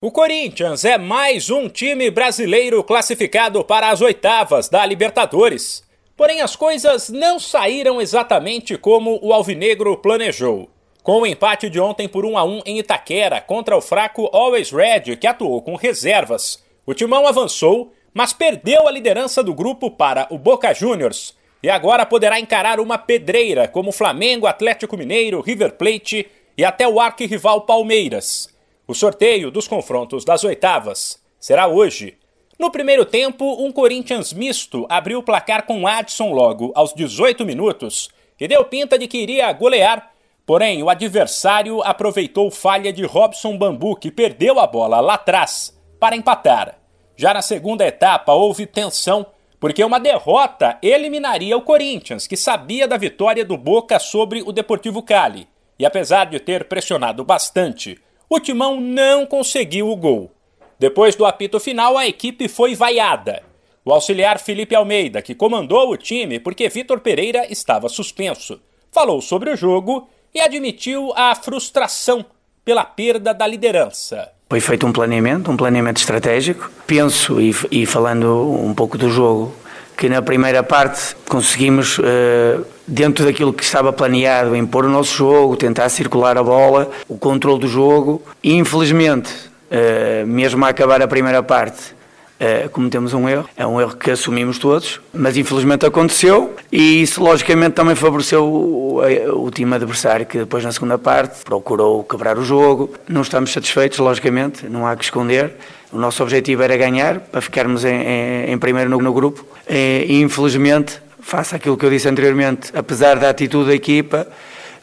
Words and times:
O 0.00 0.12
Corinthians 0.12 0.84
é 0.84 0.96
mais 0.96 1.50
um 1.50 1.68
time 1.68 2.08
brasileiro 2.08 2.84
classificado 2.84 3.64
para 3.64 3.90
as 3.90 4.00
oitavas 4.00 4.68
da 4.68 4.86
Libertadores. 4.86 5.82
Porém, 6.16 6.40
as 6.40 6.54
coisas 6.54 7.08
não 7.08 7.40
saíram 7.40 8.00
exatamente 8.00 8.78
como 8.78 9.18
o 9.20 9.32
Alvinegro 9.32 9.96
planejou. 9.96 10.70
Com 11.02 11.22
o 11.22 11.26
empate 11.26 11.68
de 11.68 11.80
ontem 11.80 12.06
por 12.06 12.24
1 12.24 12.38
a 12.38 12.44
1 12.44 12.62
em 12.64 12.78
Itaquera 12.78 13.40
contra 13.40 13.76
o 13.76 13.80
fraco 13.80 14.30
Always 14.32 14.70
Red, 14.70 15.16
que 15.16 15.26
atuou 15.26 15.60
com 15.62 15.74
reservas, 15.74 16.62
o 16.86 16.94
Timão 16.94 17.26
avançou, 17.26 17.92
mas 18.14 18.32
perdeu 18.32 18.86
a 18.86 18.92
liderança 18.92 19.42
do 19.42 19.52
grupo 19.52 19.90
para 19.90 20.28
o 20.30 20.38
Boca 20.38 20.72
Juniors 20.72 21.36
e 21.60 21.68
agora 21.68 22.06
poderá 22.06 22.38
encarar 22.38 22.78
uma 22.78 22.98
pedreira 22.98 23.66
como 23.66 23.90
Flamengo, 23.90 24.46
Atlético 24.46 24.96
Mineiro, 24.96 25.40
River 25.40 25.72
Plate 25.72 26.24
e 26.56 26.64
até 26.64 26.86
o 26.86 27.00
arquirrival 27.00 27.62
Palmeiras. 27.62 28.56
O 28.90 28.94
sorteio 28.94 29.50
dos 29.50 29.68
confrontos 29.68 30.24
das 30.24 30.44
oitavas 30.44 31.22
será 31.38 31.66
hoje. 31.66 32.16
No 32.58 32.70
primeiro 32.70 33.04
tempo, 33.04 33.44
um 33.62 33.70
Corinthians 33.70 34.32
misto 34.32 34.86
abriu 34.88 35.18
o 35.18 35.22
placar 35.22 35.66
com 35.66 35.86
Adson 35.86 36.32
logo 36.32 36.72
aos 36.74 36.94
18 36.94 37.44
minutos 37.44 38.08
e 38.40 38.48
deu 38.48 38.64
pinta 38.64 38.98
de 38.98 39.06
que 39.06 39.18
iria 39.18 39.52
golear, 39.52 40.10
porém 40.46 40.82
o 40.82 40.88
adversário 40.88 41.82
aproveitou 41.82 42.50
falha 42.50 42.90
de 42.90 43.04
Robson 43.04 43.58
Bambu, 43.58 43.94
que 43.94 44.10
perdeu 44.10 44.58
a 44.58 44.66
bola 44.66 45.00
lá 45.00 45.14
atrás, 45.14 45.78
para 46.00 46.16
empatar. 46.16 46.78
Já 47.14 47.34
na 47.34 47.42
segunda 47.42 47.86
etapa 47.86 48.32
houve 48.32 48.64
tensão, 48.64 49.26
porque 49.60 49.84
uma 49.84 50.00
derrota 50.00 50.78
eliminaria 50.80 51.54
o 51.54 51.60
Corinthians, 51.60 52.26
que 52.26 52.38
sabia 52.38 52.88
da 52.88 52.96
vitória 52.96 53.44
do 53.44 53.58
Boca 53.58 53.98
sobre 53.98 54.40
o 54.40 54.50
Deportivo 54.50 55.02
Cali. 55.02 55.46
E 55.78 55.84
apesar 55.84 56.24
de 56.24 56.40
ter 56.40 56.64
pressionado 56.64 57.22
bastante, 57.22 58.00
o 58.28 58.38
Timão 58.38 58.80
não 58.80 59.26
conseguiu 59.26 59.88
o 59.88 59.96
gol. 59.96 60.30
Depois 60.78 61.16
do 61.16 61.24
apito 61.24 61.58
final, 61.58 61.96
a 61.96 62.06
equipe 62.06 62.46
foi 62.48 62.74
vaiada. 62.74 63.42
O 63.84 63.92
auxiliar 63.92 64.38
Felipe 64.38 64.74
Almeida, 64.74 65.22
que 65.22 65.34
comandou 65.34 65.90
o 65.90 65.96
time 65.96 66.38
porque 66.38 66.68
Vitor 66.68 67.00
Pereira 67.00 67.50
estava 67.50 67.88
suspenso, 67.88 68.60
falou 68.92 69.20
sobre 69.20 69.50
o 69.50 69.56
jogo 69.56 70.08
e 70.34 70.40
admitiu 70.40 71.12
a 71.16 71.34
frustração 71.34 72.24
pela 72.64 72.84
perda 72.84 73.32
da 73.32 73.46
liderança. 73.46 74.30
Foi 74.50 74.60
feito 74.60 74.86
um 74.86 74.92
planeamento, 74.92 75.50
um 75.50 75.56
planeamento 75.56 76.00
estratégico. 76.00 76.70
Penso, 76.86 77.40
e, 77.40 77.54
e 77.70 77.86
falando 77.86 78.50
um 78.62 78.74
pouco 78.74 78.96
do 78.96 79.10
jogo, 79.10 79.54
que 79.98 80.08
na 80.08 80.22
primeira 80.22 80.62
parte 80.62 81.16
conseguimos, 81.28 81.98
eh, 81.98 82.60
dentro 82.86 83.24
daquilo 83.24 83.52
que 83.52 83.64
estava 83.64 83.92
planeado, 83.92 84.54
impor 84.54 84.84
o 84.84 84.88
nosso 84.88 85.16
jogo, 85.16 85.56
tentar 85.56 85.88
circular 85.88 86.38
a 86.38 86.42
bola, 86.42 86.88
o 87.08 87.18
controle 87.18 87.58
do 87.58 87.66
jogo. 87.66 88.22
E, 88.40 88.54
infelizmente, 88.54 89.28
eh, 89.68 90.22
mesmo 90.24 90.64
a 90.64 90.68
acabar 90.68 91.02
a 91.02 91.08
primeira 91.08 91.42
parte, 91.42 91.97
Uh, 92.38 92.68
cometemos 92.70 93.14
um 93.14 93.28
erro, 93.28 93.48
é 93.56 93.66
um 93.66 93.80
erro 93.80 93.96
que 93.96 94.12
assumimos 94.12 94.60
todos, 94.60 95.00
mas 95.12 95.36
infelizmente 95.36 95.84
aconteceu 95.84 96.54
e 96.70 97.02
isso 97.02 97.20
logicamente 97.20 97.72
também 97.72 97.96
favoreceu 97.96 98.44
o, 98.44 99.00
o, 99.44 99.50
time 99.50 99.74
adversário 99.74 100.24
que 100.24 100.38
depois 100.38 100.62
na 100.62 100.70
segunda 100.70 100.96
parte 100.96 101.42
procurou 101.44 102.04
quebrar 102.04 102.38
o 102.38 102.44
jogo. 102.44 102.94
Não 103.08 103.22
estamos 103.22 103.52
satisfeitos, 103.52 103.98
logicamente, 103.98 104.68
não 104.68 104.86
há 104.86 104.94
que 104.94 105.02
esconder. 105.02 105.56
O 105.92 105.98
nosso 105.98 106.22
objetivo 106.22 106.62
era 106.62 106.76
ganhar 106.76 107.18
para 107.18 107.40
ficarmos 107.40 107.84
em, 107.84 108.02
em, 108.02 108.52
em 108.52 108.58
primeiro 108.58 108.88
no, 108.88 108.98
no 108.98 109.12
grupo 109.12 109.44
e 109.68 110.20
infelizmente, 110.20 111.00
face 111.20 111.56
àquilo 111.56 111.76
que 111.76 111.84
eu 111.84 111.90
disse 111.90 112.08
anteriormente, 112.08 112.70
apesar 112.72 113.18
da 113.18 113.30
atitude 113.30 113.70
da 113.70 113.74
equipa, 113.74 114.28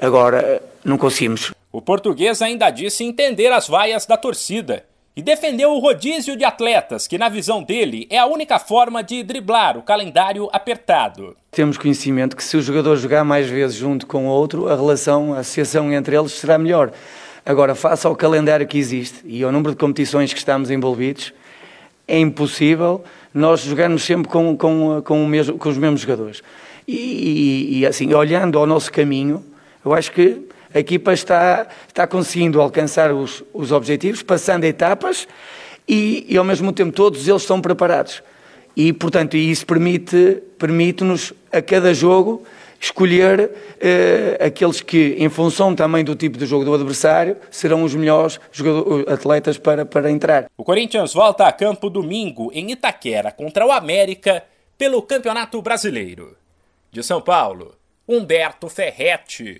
agora 0.00 0.62
não 0.84 0.96
conseguimos. 0.96 1.50
O 1.72 1.82
português 1.82 2.42
ainda 2.42 2.70
disse 2.70 3.02
entender 3.02 3.50
as 3.52 3.66
vaias 3.66 4.06
da 4.06 4.16
torcida 4.16 4.84
e 5.20 5.22
defendeu 5.22 5.72
o 5.72 5.78
rodízio 5.78 6.34
de 6.34 6.44
atletas, 6.46 7.06
que, 7.06 7.18
na 7.18 7.28
visão 7.28 7.62
dele, 7.62 8.06
é 8.08 8.16
a 8.16 8.24
única 8.24 8.58
forma 8.58 9.04
de 9.04 9.22
driblar 9.22 9.76
o 9.76 9.82
calendário 9.82 10.48
apertado. 10.50 11.36
Temos 11.50 11.76
conhecimento 11.76 12.34
que, 12.34 12.42
se 12.42 12.56
o 12.56 12.62
jogador 12.62 12.96
jogar 12.96 13.22
mais 13.22 13.46
vezes 13.46 13.76
junto 13.76 14.06
com 14.06 14.28
o 14.28 14.30
outro, 14.30 14.66
a 14.66 14.74
relação, 14.74 15.34
a 15.34 15.40
associação 15.40 15.92
entre 15.92 16.16
eles 16.16 16.32
será 16.32 16.56
melhor. 16.56 16.90
Agora, 17.44 17.74
face 17.74 18.06
ao 18.06 18.16
calendário 18.16 18.66
que 18.66 18.78
existe 18.78 19.20
e 19.26 19.44
ao 19.44 19.52
número 19.52 19.72
de 19.72 19.76
competições 19.76 20.32
que 20.32 20.38
estamos 20.38 20.70
envolvidos, 20.70 21.34
é 22.08 22.18
impossível 22.18 23.04
nós 23.34 23.60
jogarmos 23.60 24.02
sempre 24.02 24.26
com, 24.26 24.56
com, 24.56 25.02
com, 25.04 25.26
mesmo, 25.26 25.58
com 25.58 25.68
os 25.68 25.76
mesmos 25.76 26.00
jogadores. 26.00 26.42
E, 26.88 26.96
e, 26.96 27.78
e, 27.80 27.86
assim, 27.86 28.14
olhando 28.14 28.58
ao 28.58 28.66
nosso 28.66 28.90
caminho, 28.90 29.44
eu 29.84 29.92
acho 29.92 30.12
que 30.12 30.48
a 30.72 30.78
equipa 30.78 31.12
está, 31.12 31.66
está 31.88 32.06
conseguindo 32.06 32.60
alcançar 32.60 33.12
os, 33.12 33.42
os 33.52 33.72
objetivos, 33.72 34.22
passando 34.22 34.64
etapas 34.64 35.26
e, 35.86 36.26
e, 36.28 36.36
ao 36.36 36.44
mesmo 36.44 36.72
tempo 36.72 36.92
todos 36.92 37.26
eles 37.26 37.42
estão 37.42 37.60
preparados. 37.60 38.22
E, 38.76 38.92
portanto, 38.92 39.36
isso 39.36 39.66
permite, 39.66 40.42
permite-nos 40.58 41.32
a 41.52 41.60
cada 41.60 41.92
jogo 41.92 42.44
escolher 42.80 43.50
eh, 43.78 44.38
aqueles 44.40 44.80
que, 44.80 45.16
em 45.18 45.28
função 45.28 45.74
também 45.74 46.02
do 46.02 46.16
tipo 46.16 46.38
de 46.38 46.46
jogo 46.46 46.64
do 46.64 46.72
adversário, 46.72 47.36
serão 47.50 47.82
os 47.82 47.94
melhores 47.94 48.40
atletas 49.06 49.58
para, 49.58 49.84
para 49.84 50.10
entrar. 50.10 50.46
O 50.56 50.64
Corinthians 50.64 51.12
volta 51.12 51.46
a 51.46 51.52
campo 51.52 51.90
domingo 51.90 52.50
em 52.54 52.70
Itaquera 52.70 53.30
contra 53.32 53.66
o 53.66 53.70
América 53.70 54.42
pelo 54.78 55.02
Campeonato 55.02 55.60
Brasileiro. 55.60 56.36
De 56.90 57.02
São 57.02 57.20
Paulo, 57.20 57.74
Humberto 58.08 58.68
Ferretti. 58.68 59.58